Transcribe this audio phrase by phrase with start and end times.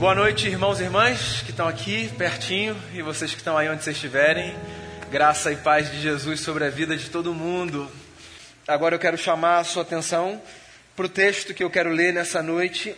[0.00, 3.84] Boa noite, irmãos e irmãs que estão aqui pertinho e vocês que estão aí onde
[3.84, 4.56] vocês estiverem.
[5.10, 7.86] Graça e paz de Jesus sobre a vida de todo mundo.
[8.66, 10.40] Agora eu quero chamar a sua atenção
[10.96, 12.96] para o texto que eu quero ler nessa noite.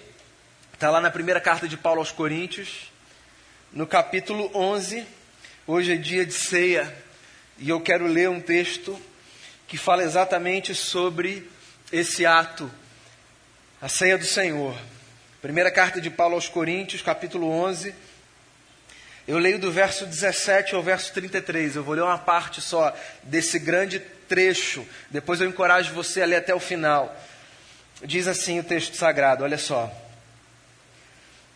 [0.72, 2.92] Está lá na primeira carta de Paulo aos Coríntios,
[3.72, 5.04] no capítulo 11.
[5.66, 6.96] Hoje é dia de ceia
[7.58, 8.96] e eu quero ler um texto
[9.66, 11.50] que fala exatamente sobre
[11.90, 12.71] esse ato,
[13.80, 14.76] a ceia do Senhor.
[15.43, 17.92] Primeira carta de Paulo aos Coríntios, capítulo 11.
[19.27, 21.74] Eu leio do verso 17 ao verso 33.
[21.74, 24.86] Eu vou ler uma parte só desse grande trecho.
[25.10, 27.12] Depois eu encorajo você a ler até o final.
[28.05, 29.92] Diz assim o texto sagrado: olha só.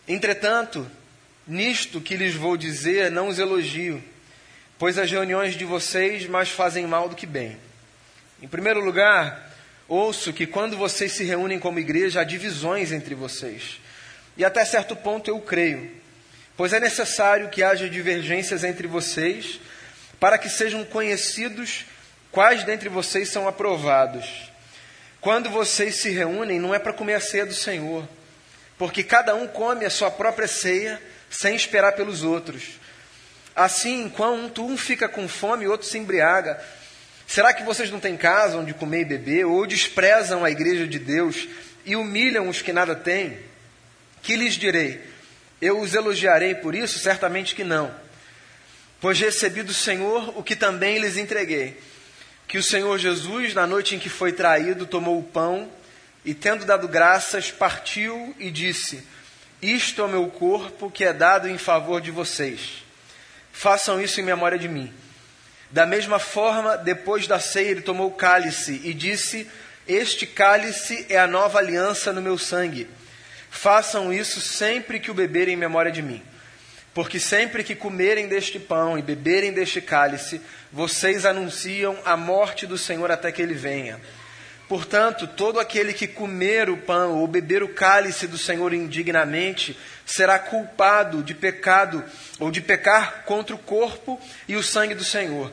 [0.08, 0.90] Entretanto,
[1.46, 4.02] nisto que lhes vou dizer, não os elogio,
[4.80, 7.56] pois as reuniões de vocês mais fazem mal do que bem.
[8.42, 9.48] Em primeiro lugar,
[9.88, 13.80] Ouço que quando vocês se reúnem como igreja, há divisões entre vocês.
[14.36, 15.90] E até certo ponto eu creio,
[16.56, 19.60] pois é necessário que haja divergências entre vocês,
[20.18, 21.86] para que sejam conhecidos
[22.32, 24.50] quais dentre vocês são aprovados.
[25.20, 28.06] Quando vocês se reúnem, não é para comer a ceia do Senhor,
[28.76, 32.78] porque cada um come a sua própria ceia sem esperar pelos outros.
[33.54, 36.62] Assim, enquanto um fica com fome, outro se embriaga.
[37.26, 40.98] Será que vocês não têm casa onde comer e beber, ou desprezam a igreja de
[40.98, 41.48] Deus
[41.84, 43.38] e humilham os que nada têm?
[44.22, 45.00] Que lhes direi?
[45.60, 46.98] Eu os elogiarei por isso?
[46.98, 47.92] Certamente que não.
[49.00, 51.78] Pois recebi do Senhor o que também lhes entreguei:
[52.46, 55.70] que o Senhor Jesus, na noite em que foi traído, tomou o pão
[56.24, 59.02] e, tendo dado graças, partiu e disse:
[59.60, 62.84] Isto é o meu corpo que é dado em favor de vocês.
[63.52, 64.92] Façam isso em memória de mim.
[65.70, 69.48] Da mesma forma, depois da ceia, ele tomou o cálice e disse:
[69.86, 72.88] Este cálice é a nova aliança no meu sangue.
[73.50, 76.22] Façam isso sempre que o beberem em memória de mim.
[76.94, 80.40] Porque sempre que comerem deste pão e beberem deste cálice,
[80.72, 84.00] vocês anunciam a morte do Senhor até que ele venha.
[84.68, 90.38] Portanto, todo aquele que comer o pão ou beber o cálice do Senhor indignamente será
[90.38, 92.02] culpado de pecado
[92.40, 95.52] ou de pecar contra o corpo e o sangue do Senhor.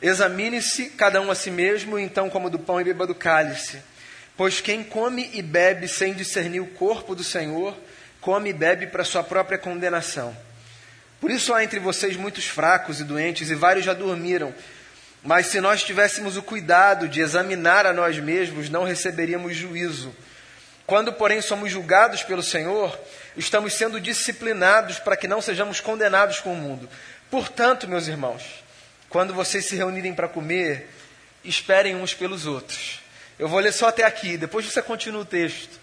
[0.00, 3.78] Examine-se cada um a si mesmo, então coma do pão e beba do cálice.
[4.36, 7.76] Pois quem come e bebe sem discernir o corpo do Senhor,
[8.20, 10.36] come e bebe para sua própria condenação.
[11.20, 14.54] Por isso há entre vocês muitos fracos e doentes, e vários já dormiram.
[15.26, 20.14] Mas se nós tivéssemos o cuidado de examinar a nós mesmos, não receberíamos juízo.
[20.86, 22.96] Quando, porém, somos julgados pelo Senhor,
[23.36, 26.88] estamos sendo disciplinados para que não sejamos condenados com o mundo.
[27.28, 28.40] Portanto, meus irmãos,
[29.08, 30.88] quando vocês se reunirem para comer,
[31.42, 33.00] esperem uns pelos outros.
[33.36, 35.80] Eu vou ler só até aqui, depois você continua o texto.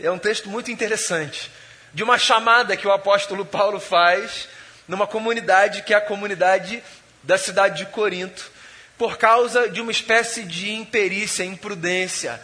[0.00, 1.50] É um texto muito interessante,
[1.92, 4.48] de uma chamada que o apóstolo Paulo faz
[4.86, 6.80] numa comunidade que é a comunidade
[7.24, 8.53] da cidade de Corinto,
[8.96, 12.40] por causa de uma espécie de imperícia, imprudência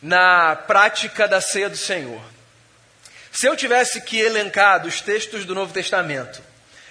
[0.00, 2.20] na prática da ceia do Senhor.
[3.32, 6.40] Se eu tivesse que elencar dos textos do Novo Testamento,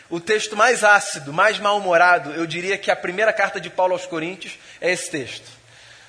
[0.09, 4.05] o texto mais ácido, mais mal-humorado, eu diria que a primeira carta de Paulo aos
[4.05, 5.49] Coríntios é esse texto.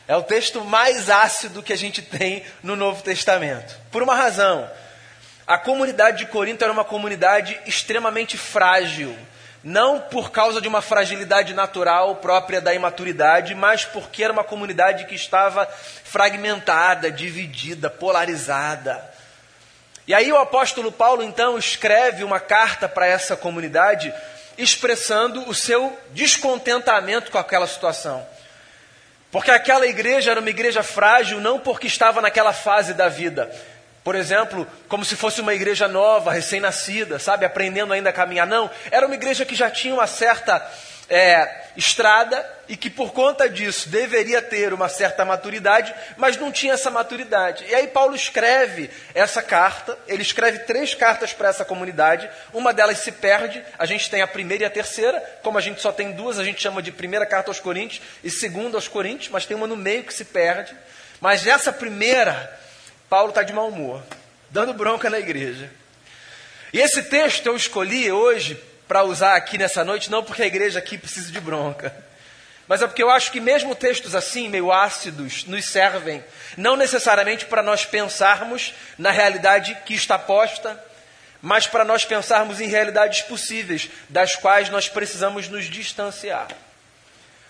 [0.06, 3.74] É o texto mais ácido que a gente tem no Novo Testamento.
[3.90, 4.70] Por uma razão.
[5.46, 9.16] A comunidade de Corinto era uma comunidade extremamente frágil
[9.64, 15.06] não por causa de uma fragilidade natural própria da imaturidade, mas porque era uma comunidade
[15.06, 15.66] que estava
[16.04, 19.02] fragmentada, dividida, polarizada.
[20.06, 24.12] E aí o apóstolo Paulo então escreve uma carta para essa comunidade
[24.58, 28.25] expressando o seu descontentamento com aquela situação.
[29.32, 33.50] Porque aquela igreja era uma igreja frágil não porque estava naquela fase da vida,
[34.04, 38.47] por exemplo, como se fosse uma igreja nova, recém-nascida, sabe, aprendendo ainda a caminhar.
[38.47, 40.62] Não, era uma igreja que já tinha uma certa
[41.09, 46.75] é, estrada e que por conta disso deveria ter uma certa maturidade, mas não tinha
[46.75, 47.64] essa maturidade.
[47.66, 52.99] E aí Paulo escreve essa carta, ele escreve três cartas para essa comunidade, uma delas
[52.99, 56.12] se perde, a gente tem a primeira e a terceira, como a gente só tem
[56.12, 59.56] duas, a gente chama de primeira carta aos Coríntios e segunda aos Coríntios, mas tem
[59.56, 60.76] uma no meio que se perde.
[61.20, 62.63] Mas essa primeira
[63.08, 64.02] Paulo está de mau humor,
[64.50, 65.70] dando bronca na igreja.
[66.72, 70.78] E esse texto eu escolhi hoje para usar aqui nessa noite, não porque a igreja
[70.78, 71.94] aqui precisa de bronca,
[72.66, 76.24] mas é porque eu acho que mesmo textos assim, meio ácidos, nos servem,
[76.56, 80.82] não necessariamente para nós pensarmos na realidade que está posta,
[81.42, 86.48] mas para nós pensarmos em realidades possíveis, das quais nós precisamos nos distanciar.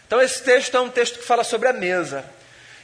[0.07, 2.25] Então, esse texto é um texto que fala sobre a mesa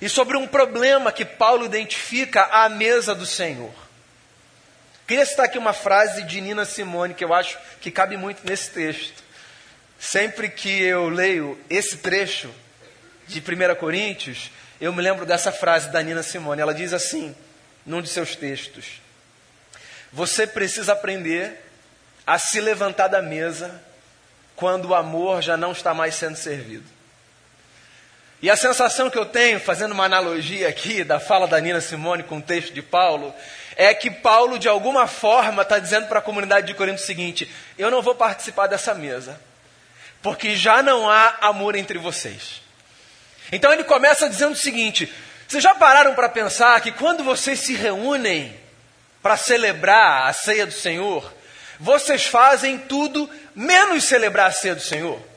[0.01, 3.73] e sobre um problema que Paulo identifica à mesa do Senhor.
[5.07, 8.71] Queria citar aqui uma frase de Nina Simone que eu acho que cabe muito nesse
[8.71, 9.23] texto.
[9.99, 12.51] Sempre que eu leio esse trecho
[13.27, 14.51] de 1 Coríntios,
[14.81, 16.63] eu me lembro dessa frase da Nina Simone.
[16.63, 17.35] Ela diz assim,
[17.85, 19.03] num de seus textos:
[20.13, 21.61] Você precisa aprender
[22.27, 23.83] a se levantar da mesa
[24.57, 27.00] quando o amor já não está mais sendo servido.
[28.43, 32.23] E a sensação que eu tenho, fazendo uma analogia aqui da fala da Nina Simone
[32.23, 33.35] com o texto de Paulo,
[33.77, 37.51] é que Paulo, de alguma forma, está dizendo para a comunidade de Corinto o seguinte:
[37.77, 39.39] eu não vou participar dessa mesa,
[40.23, 42.63] porque já não há amor entre vocês.
[43.53, 45.13] Então ele começa dizendo o seguinte:
[45.47, 48.59] vocês já pararam para pensar que quando vocês se reúnem
[49.23, 51.31] para celebrar a ceia do Senhor,
[51.79, 55.30] vocês fazem tudo menos celebrar a ceia do Senhor?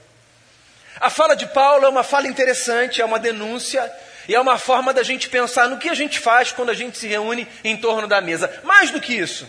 [1.04, 3.92] A fala de Paulo é uma fala interessante, é uma denúncia
[4.26, 6.98] e é uma forma da gente pensar no que a gente faz quando a gente
[6.98, 8.50] se reúne em torno da mesa.
[8.64, 9.46] Mais do que isso,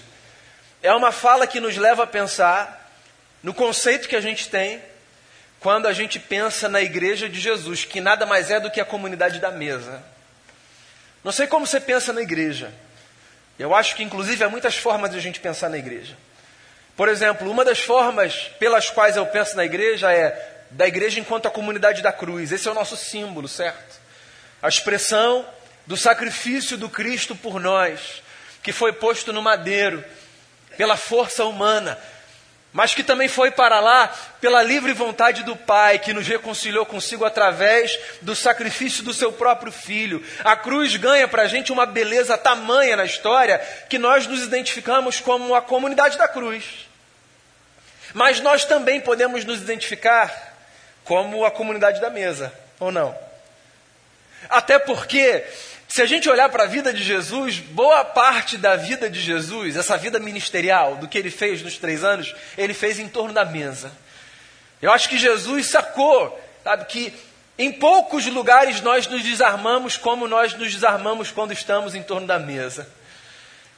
[0.83, 2.91] é uma fala que nos leva a pensar
[3.41, 4.83] no conceito que a gente tem
[5.61, 8.85] quando a gente pensa na igreja de Jesus, que nada mais é do que a
[8.85, 10.03] comunidade da mesa.
[11.23, 12.75] Não sei como você pensa na igreja.
[13.56, 16.17] Eu acho que, inclusive, há muitas formas de a gente pensar na igreja.
[16.97, 21.47] Por exemplo, uma das formas pelas quais eu penso na igreja é da igreja enquanto
[21.47, 22.53] a comunidade da cruz.
[22.53, 24.05] Esse é o nosso símbolo, certo?
[24.65, 25.47] a expressão
[25.87, 28.23] do sacrifício do Cristo por nós,
[28.62, 30.03] que foi posto no madeiro
[30.75, 31.99] pela força humana,
[32.73, 34.09] mas que também foi para lá
[34.41, 39.70] pela livre vontade do Pai, que nos reconciliou consigo através do sacrifício do seu próprio
[39.70, 40.25] Filho.
[40.43, 43.59] A cruz ganha para a gente uma beleza tamanha na história
[43.91, 46.88] que nós nos identificamos como a comunidade da cruz.
[48.15, 50.54] Mas nós também podemos nos identificar
[51.05, 53.17] como a comunidade da mesa, ou não?
[54.49, 55.45] Até porque,
[55.89, 59.77] se a gente olhar para a vida de Jesus, boa parte da vida de Jesus,
[59.77, 63.45] essa vida ministerial, do que ele fez nos três anos, ele fez em torno da
[63.45, 63.93] mesa.
[64.81, 67.12] Eu acho que Jesus sacou, sabe, que
[67.59, 72.39] em poucos lugares nós nos desarmamos como nós nos desarmamos quando estamos em torno da
[72.39, 72.89] mesa.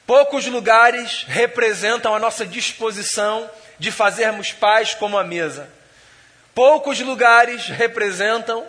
[0.06, 5.68] Poucos lugares representam a nossa disposição de fazermos paz como a mesa.
[6.56, 8.66] Poucos lugares representam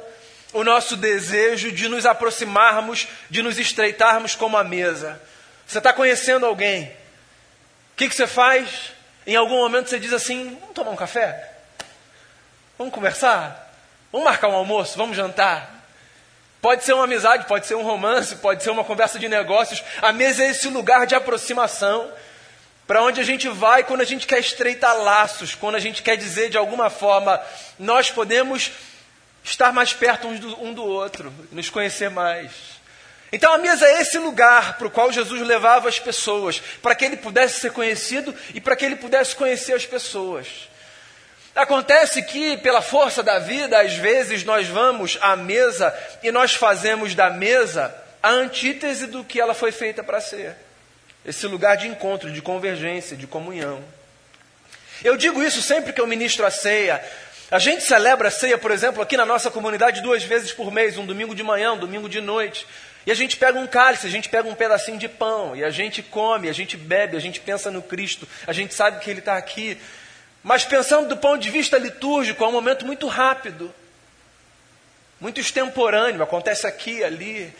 [0.52, 5.22] o nosso desejo de nos aproximarmos, de nos estreitarmos como a mesa.
[5.66, 6.84] Você está conhecendo alguém.
[6.84, 8.92] O que, que você faz?
[9.26, 11.50] Em algum momento você diz assim: vamos tomar um café?
[12.78, 13.74] Vamos conversar?
[14.12, 14.98] Vamos marcar um almoço?
[14.98, 15.88] Vamos jantar?
[16.62, 19.82] Pode ser uma amizade, pode ser um romance, pode ser uma conversa de negócios.
[20.02, 22.12] A mesa é esse lugar de aproximação
[22.88, 26.16] para onde a gente vai quando a gente quer estreitar laços, quando a gente quer
[26.16, 27.40] dizer de alguma forma,
[27.78, 28.72] nós podemos
[29.44, 32.52] estar mais perto um do, um do outro, nos conhecer mais.
[33.32, 37.04] Então a mesa é esse lugar para o qual Jesus levava as pessoas, para que
[37.04, 40.48] ele pudesse ser conhecido e para que ele pudesse conhecer as pessoas.
[41.54, 45.94] Acontece que, pela força da vida, às vezes nós vamos à mesa
[46.24, 50.67] e nós fazemos da mesa a antítese do que ela foi feita para ser.
[51.28, 53.84] Esse lugar de encontro, de convergência, de comunhão.
[55.04, 57.04] Eu digo isso sempre que eu ministro a ceia,
[57.50, 60.98] a gente celebra a ceia, por exemplo, aqui na nossa comunidade duas vezes por mês,
[60.98, 62.68] um domingo de manhã, um domingo de noite.
[63.06, 65.70] E a gente pega um cálice, a gente pega um pedacinho de pão, e a
[65.70, 69.20] gente come, a gente bebe, a gente pensa no Cristo, a gente sabe que Ele
[69.20, 69.78] está aqui.
[70.44, 73.74] Mas pensando do ponto de vista litúrgico, é um momento muito rápido,
[75.22, 77.54] muito extemporâneo, acontece aqui, ali.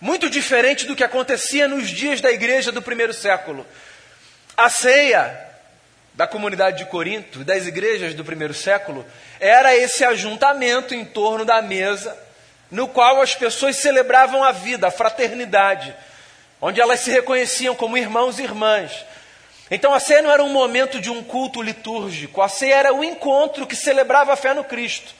[0.00, 3.66] Muito diferente do que acontecia nos dias da igreja do primeiro século.
[4.56, 5.54] A ceia
[6.14, 9.04] da comunidade de Corinto, das igrejas do primeiro século,
[9.40, 12.16] era esse ajuntamento em torno da mesa,
[12.70, 15.94] no qual as pessoas celebravam a vida, a fraternidade,
[16.60, 19.04] onde elas se reconheciam como irmãos e irmãs.
[19.70, 22.98] Então a ceia não era um momento de um culto litúrgico, a ceia era o
[22.98, 25.14] um encontro que celebrava a fé no Cristo.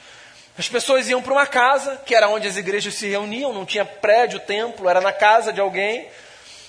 [0.57, 3.85] As pessoas iam para uma casa, que era onde as igrejas se reuniam, não tinha
[3.85, 6.07] prédio, templo, era na casa de alguém.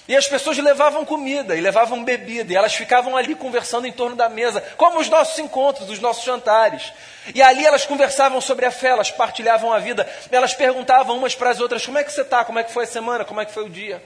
[0.08, 4.15] E as pessoas levavam comida e levavam bebida, e elas ficavam ali conversando em torno
[4.15, 6.94] da mesa, como os nossos encontros, os nossos jantares.
[7.34, 11.50] E ali elas conversavam sobre a fé, elas partilhavam a vida, elas perguntavam umas para
[11.50, 12.46] as outras: como é que você está?
[12.46, 13.25] Como é que foi a semana?
[13.25, 14.01] Como é que foi o dia?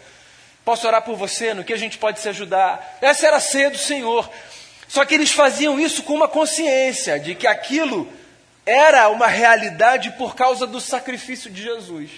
[0.63, 1.53] Posso orar por você?
[1.53, 2.98] No que a gente pode se ajudar?
[3.01, 4.29] Essa era a ceia do Senhor.
[4.88, 8.12] Só que eles faziam isso com uma consciência de que aquilo
[8.69, 12.11] era uma realidade por causa do sacrifício de Jesus.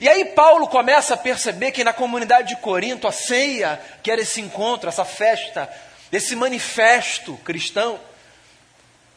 [0.00, 4.20] E aí Paulo começa a perceber que na comunidade de Corinto, a ceia, que era
[4.20, 5.68] esse encontro, essa festa,
[6.12, 7.98] esse manifesto cristão,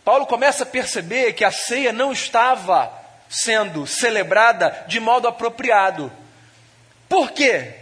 [0.03, 2.91] Paulo começa a perceber que a ceia não estava
[3.29, 6.11] sendo celebrada de modo apropriado.
[7.07, 7.73] Por quê?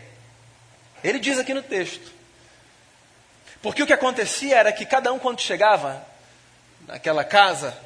[1.03, 2.11] Ele diz aqui no texto:
[3.61, 6.05] Porque o que acontecia era que cada um, quando chegava
[6.87, 7.77] naquela casa,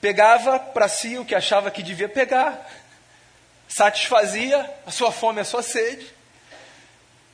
[0.00, 2.68] pegava para si o que achava que devia pegar,
[3.68, 6.06] satisfazia a sua fome, a sua sede.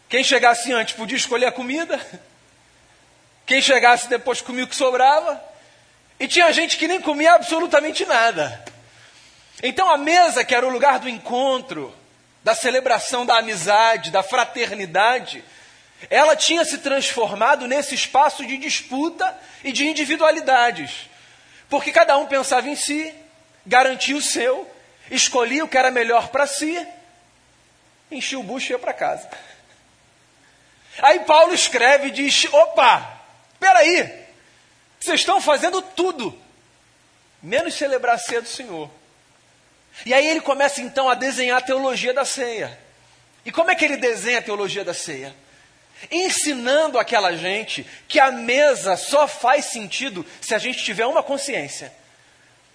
[0.09, 2.00] Quem chegasse antes podia escolher a comida,
[3.47, 5.42] quem chegasse depois comia o que sobrava,
[6.18, 8.64] e tinha gente que nem comia absolutamente nada.
[9.62, 11.94] Então a mesa, que era o lugar do encontro,
[12.42, 15.42] da celebração da amizade, da fraternidade,
[16.11, 21.09] ela tinha se transformado nesse espaço de disputa e de individualidades.
[21.68, 23.14] Porque cada um pensava em si,
[23.66, 24.71] garantia o seu,
[25.11, 26.87] escolhia o que era melhor para si,
[28.11, 29.28] enchia o bucho e ia para casa.
[31.02, 33.21] Aí Paulo escreve e diz: opa,
[33.59, 34.25] peraí,
[35.00, 36.38] vocês estão fazendo tudo,
[37.42, 38.90] menos celebrar a ceia do Senhor.
[40.04, 42.78] E aí ele começa então a desenhar a teologia da ceia.
[43.44, 45.35] E como é que ele desenha a teologia da ceia?
[46.11, 51.92] Ensinando aquela gente que a mesa só faz sentido se a gente tiver uma consciência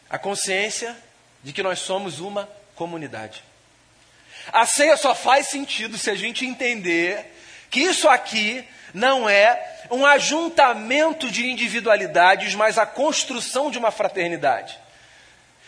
[0.09, 0.97] a consciência
[1.43, 3.43] de que nós somos uma comunidade.
[4.51, 7.35] A ceia só faz sentido se a gente entender
[7.69, 14.79] que isso aqui não é um ajuntamento de individualidades, mas a construção de uma fraternidade.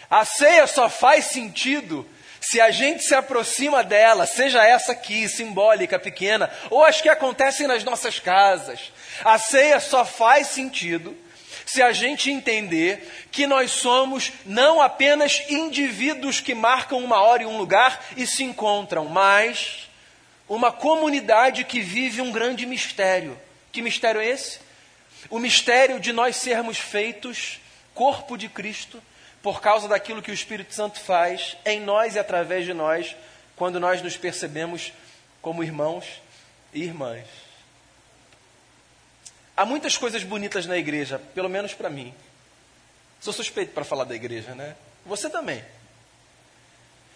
[0.10, 2.10] A ceia só faz sentido
[2.42, 7.68] se a gente se aproxima dela, seja essa aqui, simbólica, pequena, ou as que acontecem
[7.68, 8.92] nas nossas casas,
[9.24, 11.16] a ceia só faz sentido
[11.68, 17.46] se a gente entender que nós somos não apenas indivíduos que marcam uma hora e
[17.46, 19.88] um lugar e se encontram, mas
[20.50, 23.40] uma comunidade que vive um grande mistério.
[23.72, 24.60] Que mistério é esse?
[25.30, 27.62] O mistério de nós sermos feitos
[27.94, 29.02] corpo de Cristo
[29.42, 33.16] por causa daquilo que o Espírito Santo faz em nós e através de nós,
[33.56, 34.94] quando nós nos percebemos
[35.42, 36.22] como irmãos
[36.74, 37.26] e irmãs.
[39.58, 42.14] Há muitas coisas bonitas na igreja, pelo menos para mim.
[43.20, 44.76] Sou suspeito para falar da igreja, né?
[45.06, 45.64] Você também.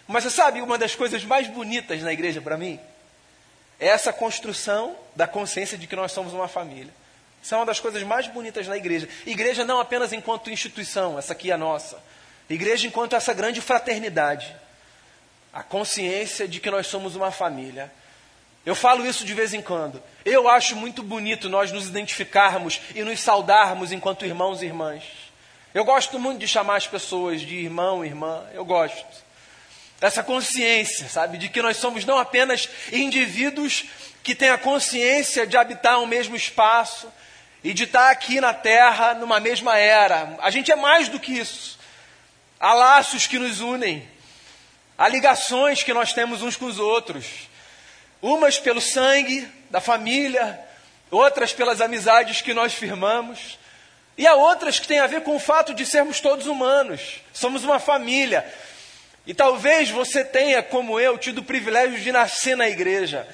[0.06, 2.78] Mas você sabe uma das coisas mais bonitas na igreja para mim?
[3.78, 6.92] É essa construção da consciência de que nós somos uma família.
[7.46, 9.08] Isso é uma das coisas mais bonitas na igreja.
[9.24, 12.02] Igreja não apenas enquanto instituição, essa aqui é a nossa.
[12.50, 14.52] Igreja enquanto essa grande fraternidade.
[15.52, 17.88] A consciência de que nós somos uma família.
[18.64, 20.02] Eu falo isso de vez em quando.
[20.24, 25.04] Eu acho muito bonito nós nos identificarmos e nos saudarmos enquanto irmãos e irmãs.
[25.72, 28.44] Eu gosto muito de chamar as pessoas de irmão, irmã.
[28.54, 29.06] Eu gosto.
[30.00, 33.84] Essa consciência, sabe, de que nós somos não apenas indivíduos
[34.24, 37.06] que têm a consciência de habitar um mesmo espaço,
[37.66, 40.36] e de estar aqui na terra numa mesma era.
[40.38, 41.76] A gente é mais do que isso.
[42.60, 44.08] Há laços que nos unem,
[44.96, 47.26] há ligações que nós temos uns com os outros.
[48.22, 50.60] Umas pelo sangue da família,
[51.10, 53.58] outras pelas amizades que nós firmamos,
[54.16, 57.20] e há outras que têm a ver com o fato de sermos todos humanos.
[57.32, 58.46] Somos uma família.
[59.26, 63.26] E talvez você tenha, como eu, tido o privilégio de nascer na igreja.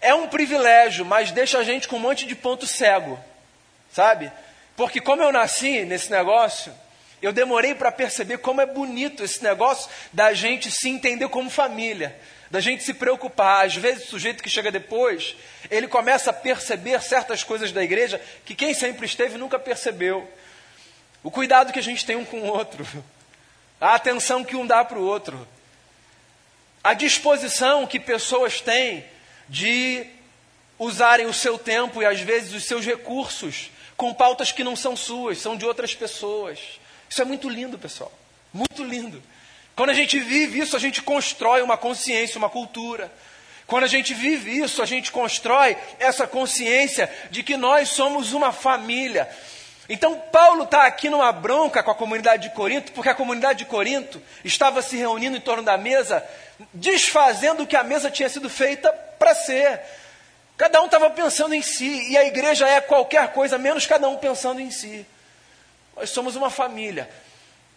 [0.00, 3.22] É um privilégio, mas deixa a gente com um monte de ponto cego
[3.92, 4.30] sabe?
[4.76, 6.72] Porque como eu nasci nesse negócio,
[7.20, 12.18] eu demorei para perceber como é bonito esse negócio da gente se entender como família,
[12.50, 13.66] da gente se preocupar.
[13.66, 15.36] Às vezes, o sujeito que chega depois,
[15.70, 20.28] ele começa a perceber certas coisas da igreja que quem sempre esteve nunca percebeu.
[21.22, 22.86] O cuidado que a gente tem um com o outro,
[23.78, 25.46] a atenção que um dá para o outro,
[26.82, 29.04] a disposição que pessoas têm
[29.46, 30.06] de
[30.78, 33.70] usarem o seu tempo e às vezes os seus recursos
[34.00, 36.58] com pautas que não são suas, são de outras pessoas.
[37.06, 38.10] Isso é muito lindo, pessoal.
[38.50, 39.22] Muito lindo.
[39.76, 43.12] Quando a gente vive isso, a gente constrói uma consciência, uma cultura.
[43.66, 48.52] Quando a gente vive isso, a gente constrói essa consciência de que nós somos uma
[48.52, 49.28] família.
[49.86, 53.64] Então, Paulo está aqui numa bronca com a comunidade de Corinto, porque a comunidade de
[53.66, 56.24] Corinto estava se reunindo em torno da mesa,
[56.72, 59.78] desfazendo o que a mesa tinha sido feita para ser.
[60.60, 64.18] Cada um estava pensando em si, e a igreja é qualquer coisa, menos cada um
[64.18, 65.06] pensando em si.
[65.96, 67.08] Nós somos uma família,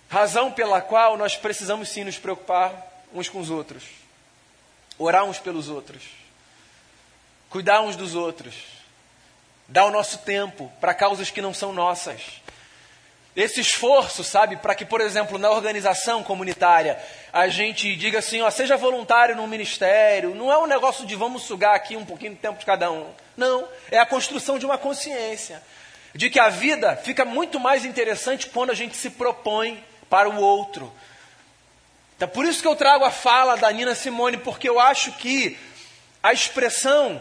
[0.09, 2.75] razão pela qual nós precisamos sim nos preocupar
[3.13, 3.85] uns com os outros,
[4.99, 6.03] orar uns pelos outros,
[7.49, 8.53] cuidar uns dos outros,
[9.65, 12.42] dar o nosso tempo para causas que não são nossas
[13.35, 16.97] esse esforço, sabe, para que, por exemplo, na organização comunitária,
[17.31, 21.43] a gente diga assim, ó, seja voluntário no ministério, não é um negócio de vamos
[21.43, 23.09] sugar aqui um pouquinho de tempo de cada um.
[23.35, 25.61] Não, é a construção de uma consciência
[26.13, 30.39] de que a vida fica muito mais interessante quando a gente se propõe para o
[30.39, 30.93] outro.
[32.15, 35.57] Então, por isso que eu trago a fala da Nina Simone, porque eu acho que
[36.21, 37.19] a expressão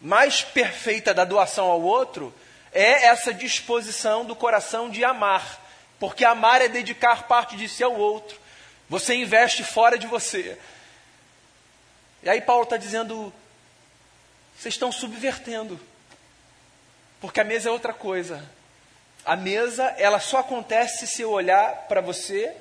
[0.00, 2.34] mais perfeita da doação ao outro
[2.72, 5.60] é essa disposição do coração de amar.
[5.98, 8.40] Porque amar é dedicar parte de si ao outro.
[8.88, 10.58] Você investe fora de você.
[12.22, 13.32] E aí Paulo está dizendo:
[14.56, 15.78] vocês estão subvertendo.
[17.20, 18.44] Porque a mesa é outra coisa.
[19.24, 22.52] A mesa, ela só acontece se eu olhar para você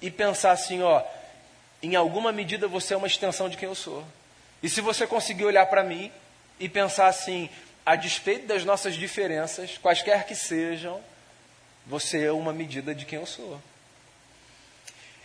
[0.00, 1.02] e pensar assim, ó,
[1.82, 4.04] em alguma medida você é uma extensão de quem eu sou.
[4.62, 6.12] E se você conseguir olhar para mim
[6.60, 7.48] e pensar assim,
[7.84, 11.00] a despeito das nossas diferenças, quaisquer que sejam,
[11.86, 13.60] você é uma medida de quem eu sou.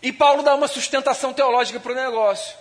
[0.02, 2.56] E Paulo dá uma sustentação teológica para o negócio.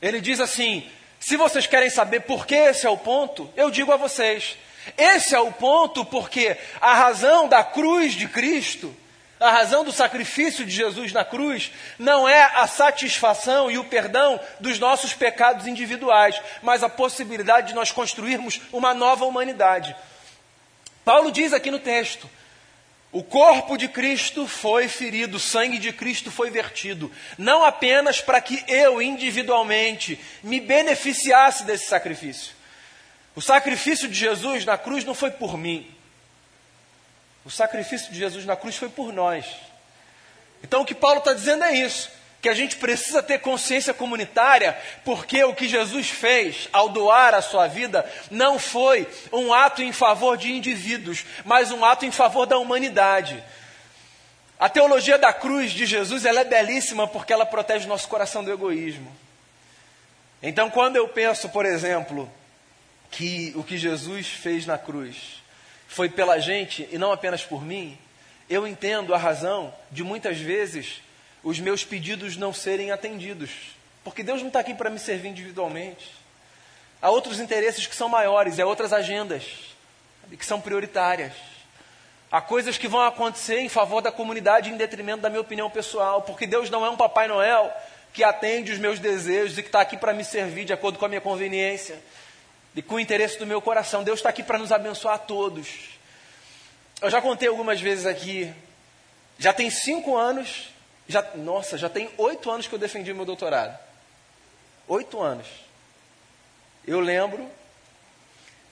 [0.00, 0.88] Ele diz assim:
[1.20, 4.56] se vocês querem saber por que esse é o ponto, eu digo a vocês.
[4.96, 8.94] Esse é o ponto porque a razão da cruz de Cristo,
[9.40, 14.40] a razão do sacrifício de Jesus na cruz, não é a satisfação e o perdão
[14.58, 19.94] dos nossos pecados individuais, mas a possibilidade de nós construirmos uma nova humanidade.
[21.04, 22.28] Paulo diz aqui no texto:
[23.10, 28.40] o corpo de Cristo foi ferido, o sangue de Cristo foi vertido, não apenas para
[28.40, 32.54] que eu individualmente me beneficiasse desse sacrifício.
[33.34, 35.88] O sacrifício de Jesus na cruz não foi por mim.
[37.44, 39.46] O sacrifício de Jesus na cruz foi por nós.
[40.62, 44.78] Então o que Paulo está dizendo é isso que a gente precisa ter consciência comunitária,
[45.04, 49.92] porque o que Jesus fez ao doar a sua vida não foi um ato em
[49.92, 53.42] favor de indivíduos, mas um ato em favor da humanidade.
[54.58, 58.44] A teologia da cruz de Jesus ela é belíssima porque ela protege o nosso coração
[58.44, 59.14] do egoísmo.
[60.40, 62.30] Então, quando eu penso, por exemplo,
[63.10, 65.42] que o que Jesus fez na cruz
[65.88, 67.98] foi pela gente e não apenas por mim,
[68.48, 71.02] eu entendo a razão de muitas vezes
[71.42, 73.50] os meus pedidos não serem atendidos.
[74.04, 76.14] Porque Deus não está aqui para me servir individualmente.
[77.00, 79.44] Há outros interesses que são maiores, há outras agendas
[80.38, 81.32] que são prioritárias.
[82.30, 86.20] Há coisas que vão acontecer em favor da comunidade em detrimento da minha opinião pessoal,
[86.20, 87.72] porque Deus não é um Papai Noel
[88.12, 91.06] que atende os meus desejos e que está aqui para me servir de acordo com
[91.06, 91.98] a minha conveniência
[92.74, 94.04] e com o interesse do meu coração.
[94.04, 95.68] Deus está aqui para nos abençoar a todos.
[97.00, 98.52] Eu já contei algumas vezes aqui,
[99.38, 100.68] já tem cinco anos
[101.08, 103.76] já, nossa, já tem oito anos que eu defendi meu doutorado.
[104.86, 105.46] Oito anos.
[106.86, 107.48] Eu lembro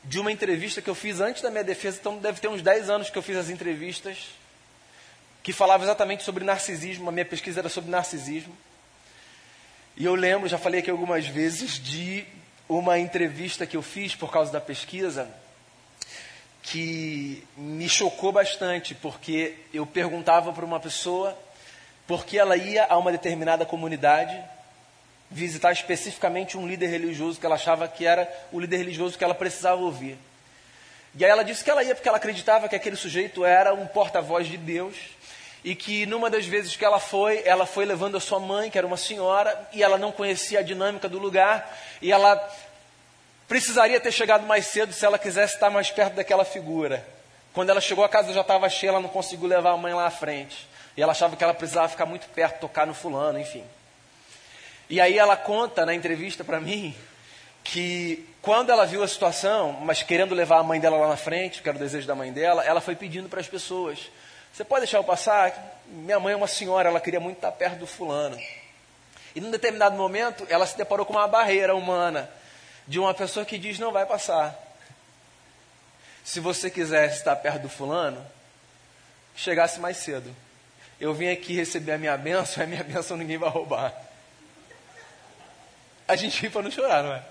[0.04, 2.90] de uma entrevista que eu fiz antes da minha defesa, então deve ter uns dez
[2.90, 4.28] anos que eu fiz as entrevistas,
[5.42, 7.08] que falava exatamente sobre narcisismo.
[7.08, 8.56] A minha pesquisa era sobre narcisismo.
[9.96, 12.26] E eu lembro, já falei aqui algumas vezes, de
[12.68, 15.28] uma entrevista que eu fiz por causa da pesquisa,
[16.62, 21.36] que me chocou bastante, porque eu perguntava para uma pessoa
[22.06, 24.38] porque ela ia a uma determinada comunidade
[25.30, 29.34] visitar especificamente um líder religioso que ela achava que era o líder religioso que ela
[29.34, 30.16] precisava ouvir.
[31.18, 33.86] E aí ela disse que ela ia porque ela acreditava que aquele sujeito era um
[33.86, 34.94] porta-voz de Deus
[35.66, 38.78] e que numa das vezes que ela foi, ela foi levando a sua mãe, que
[38.78, 42.36] era uma senhora, e ela não conhecia a dinâmica do lugar, e ela
[43.48, 47.04] precisaria ter chegado mais cedo se ela quisesse estar mais perto daquela figura.
[47.52, 50.06] Quando ela chegou, a casa já estava cheia, ela não conseguiu levar a mãe lá
[50.06, 50.68] à frente.
[50.96, 53.64] E ela achava que ela precisava ficar muito perto, tocar no fulano, enfim.
[54.88, 56.94] E aí ela conta na entrevista para mim
[57.64, 61.60] que quando ela viu a situação, mas querendo levar a mãe dela lá na frente,
[61.60, 63.98] que era o desejo da mãe dela, ela foi pedindo para as pessoas:
[64.56, 65.82] Você pode deixar eu passar?
[65.84, 68.40] Minha mãe é uma senhora, ela queria muito estar perto do fulano.
[69.34, 72.30] E num determinado momento, ela se deparou com uma barreira humana
[72.88, 74.58] de uma pessoa que diz: Não vai passar.
[76.24, 78.24] Se você quisesse estar perto do fulano,
[79.34, 80.34] chegasse mais cedo
[80.98, 83.94] eu vim aqui receber a minha bênção, a minha bênção ninguém vai roubar.
[86.08, 87.22] A gente ri para não chorar, não é?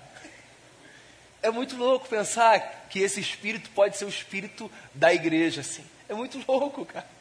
[1.41, 5.85] É muito louco pensar que esse espírito pode ser o espírito da igreja, assim.
[6.09, 7.14] É muito louco, cara.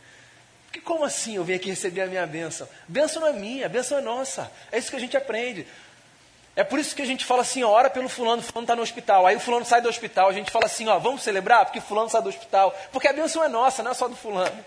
[0.74, 2.68] Porque como assim eu vim aqui receber a minha bênção?
[2.88, 4.50] Bênção não é minha, bênção é nossa.
[4.72, 5.64] É isso que a gente aprende.
[6.56, 8.82] É por isso que a gente fala assim, ó, ora pelo fulano, fulano está no
[8.82, 9.24] hospital.
[9.24, 12.10] Aí o fulano sai do hospital, a gente fala assim, ó, vamos celebrar porque fulano
[12.10, 12.76] sai do hospital.
[12.90, 14.64] Porque a bênção é nossa, não é só do fulano.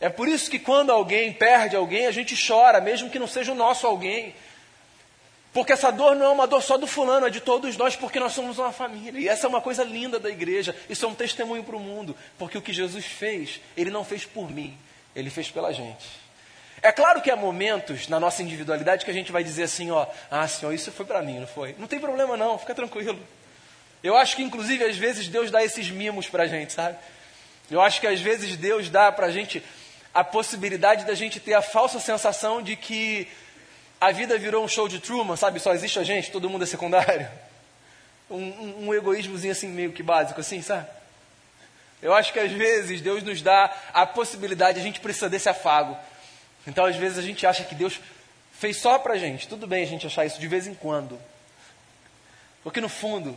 [0.00, 3.50] É por isso que quando alguém perde alguém, a gente chora, mesmo que não seja
[3.50, 4.36] o nosso alguém.
[5.52, 8.20] Porque essa dor não é uma dor só do fulano, é de todos nós, porque
[8.20, 9.20] nós somos uma família.
[9.20, 10.76] E essa é uma coisa linda da igreja.
[10.88, 12.16] Isso é um testemunho para o mundo.
[12.38, 14.78] Porque o que Jesus fez, ele não fez por mim,
[15.14, 16.24] ele fez pela gente.
[16.82, 20.06] É claro que há momentos na nossa individualidade que a gente vai dizer assim, ó,
[20.30, 21.74] ah, Senhor, isso foi para mim, não foi?
[21.78, 23.18] Não tem problema não, fica tranquilo.
[24.02, 26.98] Eu acho que inclusive às vezes Deus dá esses mimos para a gente, sabe?
[27.70, 29.62] Eu acho que às vezes Deus dá para a gente
[30.12, 33.26] a possibilidade da gente ter a falsa sensação de que
[34.00, 35.58] a vida virou um show de Truman, sabe?
[35.58, 37.26] Só existe a gente, todo mundo é secundário.
[38.30, 40.86] Um, um, um egoísmozinho assim, meio que básico, assim, sabe?
[42.04, 45.96] Eu acho que às vezes Deus nos dá a possibilidade, a gente precisa desse afago.
[46.66, 47.98] Então, às vezes, a gente acha que Deus
[48.52, 49.48] fez só pra gente.
[49.48, 51.18] Tudo bem a gente achar isso de vez em quando.
[52.62, 53.34] Porque, no fundo,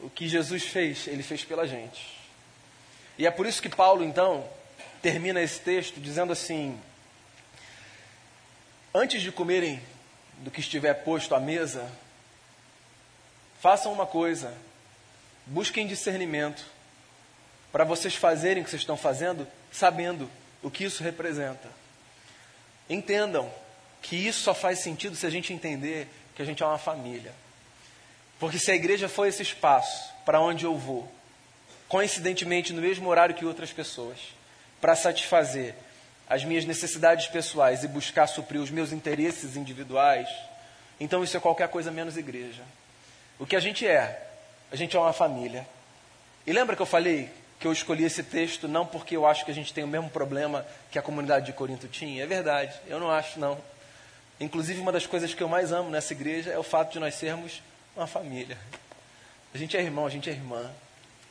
[0.00, 2.06] o que Jesus fez, ele fez pela gente.
[3.16, 4.46] E é por isso que Paulo, então,
[5.00, 6.78] termina esse texto dizendo assim:
[8.94, 9.80] Antes de comerem
[10.40, 11.90] do que estiver posto à mesa,
[13.62, 14.52] façam uma coisa,
[15.46, 16.62] busquem discernimento,
[17.72, 20.30] para vocês fazerem o que vocês estão fazendo, sabendo
[20.62, 21.68] o que isso representa.
[22.88, 23.50] Entendam
[24.02, 26.06] que isso só faz sentido se a gente entender
[26.36, 27.32] que a gente é uma família.
[28.38, 31.10] Porque se a igreja for esse espaço para onde eu vou,
[31.88, 34.18] coincidentemente no mesmo horário que outras pessoas,
[34.80, 35.74] para satisfazer
[36.28, 40.28] as minhas necessidades pessoais e buscar suprir os meus interesses individuais,
[40.98, 42.62] então isso é qualquer coisa menos igreja.
[43.38, 44.28] O que a gente é?
[44.70, 45.66] A gente é uma família.
[46.46, 47.30] E lembra que eu falei
[47.62, 50.10] que eu escolhi esse texto não porque eu acho que a gente tem o mesmo
[50.10, 52.24] problema que a comunidade de Corinto tinha?
[52.24, 53.56] É verdade, eu não acho não.
[54.40, 57.14] Inclusive, uma das coisas que eu mais amo nessa igreja é o fato de nós
[57.14, 57.62] sermos
[57.94, 58.58] uma família.
[59.54, 60.68] A gente é irmão, a gente é irmã.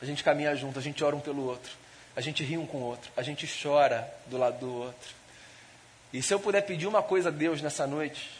[0.00, 1.70] A gente caminha junto, a gente ora um pelo outro.
[2.16, 3.12] A gente ri um com o outro.
[3.14, 5.10] A gente chora do lado do outro.
[6.14, 8.30] E se eu puder pedir uma coisa a Deus nessa noite,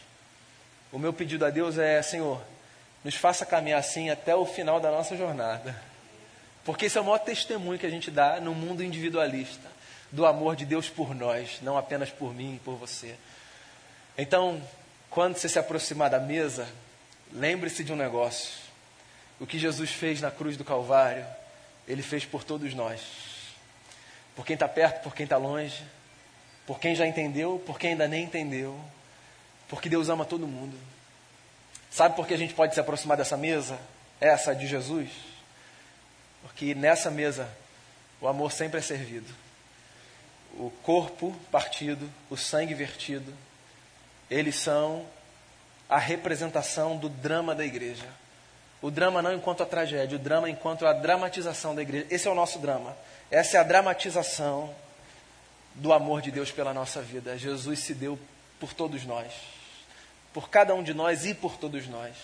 [0.91, 2.41] o meu pedido a Deus é: Senhor,
[3.03, 5.92] nos faça caminhar assim até o final da nossa jornada.
[6.65, 9.69] Porque esse é o maior testemunho que a gente dá no mundo individualista
[10.11, 13.15] do amor de Deus por nós, não apenas por mim e por você.
[14.17, 14.61] Então,
[15.09, 16.67] quando você se aproximar da mesa,
[17.31, 18.53] lembre-se de um negócio.
[19.39, 21.25] O que Jesus fez na cruz do Calvário,
[21.87, 23.01] Ele fez por todos nós.
[24.35, 25.83] Por quem está perto, por quem está longe,
[26.65, 28.79] por quem já entendeu, por quem ainda nem entendeu.
[29.67, 30.77] Porque Deus ama todo mundo.
[31.89, 33.79] Sabe por que a gente pode se aproximar dessa mesa?
[34.21, 35.09] Essa de Jesus?
[36.43, 37.49] Porque nessa mesa
[38.21, 39.33] o amor sempre é servido.
[40.53, 43.33] O corpo partido, o sangue vertido,
[44.29, 45.05] eles são
[45.89, 48.07] a representação do drama da igreja.
[48.81, 52.05] O drama não enquanto a tragédia, o drama enquanto a dramatização da igreja.
[52.09, 52.95] Esse é o nosso drama.
[53.31, 54.73] Essa é a dramatização
[55.75, 57.37] do amor de Deus pela nossa vida.
[57.37, 58.19] Jesus se deu
[58.59, 59.33] por todos nós,
[60.33, 62.15] por cada um de nós e por todos nós.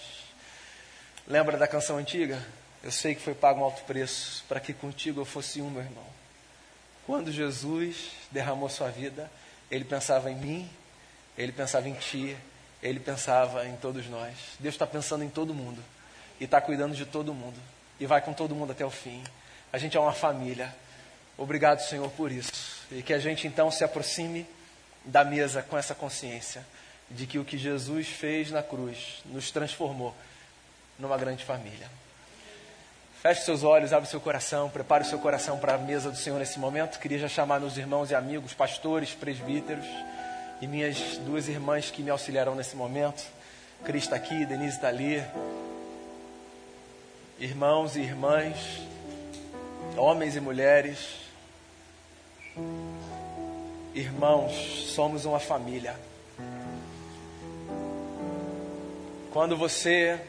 [1.28, 2.46] Lembra da canção antiga?
[2.84, 5.82] Eu sei que foi pago um alto preço para que contigo eu fosse um, meu
[5.82, 6.06] irmão.
[7.06, 9.30] Quando Jesus derramou sua vida,
[9.70, 10.70] ele pensava em mim
[11.40, 12.36] ele pensava em ti,
[12.84, 14.36] ele pensava em todos nós.
[14.60, 15.82] Deus está pensando em todo mundo
[16.38, 17.58] e está cuidando de todo mundo
[17.98, 19.24] e vai com todo mundo até o fim.
[19.72, 20.76] A gente é uma família.
[21.38, 22.86] Obrigado, Senhor, por isso.
[22.92, 24.46] E que a gente então se aproxime
[25.06, 26.66] da mesa com essa consciência
[27.10, 30.14] de que o que Jesus fez na cruz nos transformou
[30.98, 31.90] numa grande família.
[33.22, 36.40] Feche seus olhos, abre seu coração, prepare o seu coração para a mesa do Senhor
[36.40, 36.98] nesse momento.
[36.98, 39.86] Queria já chamar meus irmãos e amigos, pastores, presbíteros
[40.62, 43.22] e minhas duas irmãs que me auxiliarão nesse momento.
[43.84, 45.22] Cris está aqui, Denise está ali.
[47.38, 48.56] Irmãos e irmãs,
[49.98, 51.00] homens e mulheres,
[53.94, 55.94] irmãos, somos uma família.
[59.34, 60.22] Quando você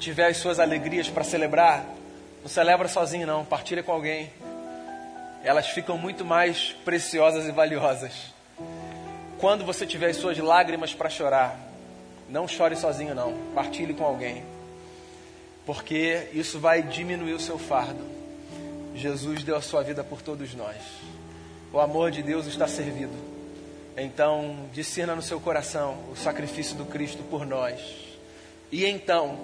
[0.00, 1.86] tiver as suas alegrias para celebrar,
[2.42, 4.32] não celebra sozinho não, partilha com alguém.
[5.44, 8.40] Elas ficam muito mais preciosas e valiosas
[9.40, 11.58] quando você tiver as suas lágrimas para chorar,
[12.28, 13.32] não chore sozinho, não.
[13.54, 14.44] Partilhe com alguém.
[15.64, 18.04] Porque isso vai diminuir o seu fardo.
[18.94, 20.76] Jesus deu a sua vida por todos nós.
[21.72, 23.14] O amor de Deus está servido.
[23.96, 27.80] Então, discerna no seu coração o sacrifício do Cristo por nós.
[28.70, 29.38] E então,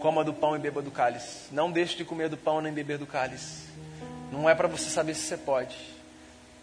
[0.00, 1.52] coma do pão e beba do cálice.
[1.52, 3.68] Não deixe de comer do pão nem beber do cálice.
[4.32, 5.76] Não é para você saber se você pode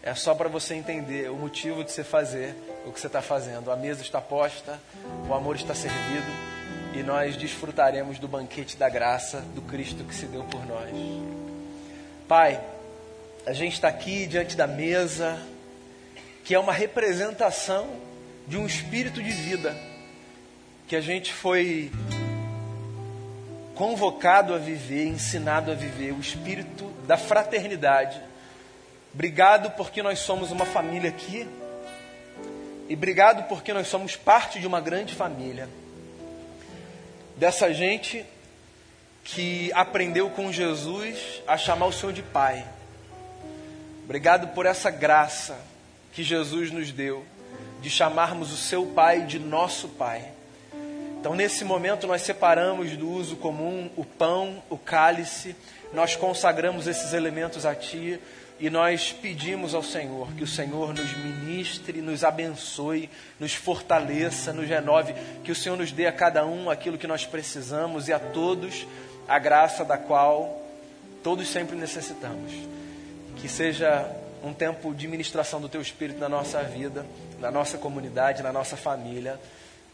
[0.07, 3.69] é só para você entender o motivo de você fazer o que você está fazendo.
[3.69, 4.79] A mesa está posta,
[5.27, 6.31] o amor está servido
[6.95, 10.89] e nós desfrutaremos do banquete da graça do Cristo que se deu por nós.
[12.25, 12.61] Pai,
[13.45, 15.37] a gente está aqui diante da mesa,
[16.45, 17.89] que é uma representação
[18.47, 19.75] de um espírito de vida
[20.87, 21.91] que a gente foi
[23.77, 28.21] convocado a viver, ensinado a viver, o espírito da fraternidade
[29.17, 31.49] Obrigado porque nós somos uma família aqui.
[32.87, 35.67] E obrigado porque nós somos parte de uma grande família.
[37.35, 38.23] Dessa gente
[39.23, 42.63] que aprendeu com Jesus a chamar o Senhor de Pai.
[44.03, 45.59] Obrigado por essa graça
[46.13, 47.25] que Jesus nos deu
[47.81, 50.36] de chamarmos o seu Pai de nosso Pai.
[51.19, 55.55] Então, nesse momento, nós separamos do uso comum o pão, o cálice,
[55.93, 58.19] nós consagramos esses elementos a Ti
[58.59, 64.67] e nós pedimos ao Senhor que o Senhor nos ministre, nos abençoe, nos fortaleça, nos
[64.67, 68.19] renove, que o Senhor nos dê a cada um aquilo que nós precisamos e a
[68.19, 68.87] todos
[69.27, 70.61] a graça da qual
[71.23, 72.51] todos sempre necessitamos.
[73.37, 74.09] Que seja
[74.43, 77.05] um tempo de ministração do Teu Espírito na nossa vida,
[77.39, 79.39] na nossa comunidade, na nossa família.